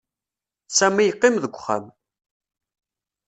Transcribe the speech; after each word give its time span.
Sami 0.77 1.03
yeqqim 1.05 1.35
deg 1.43 1.53
uxxam. 1.57 1.85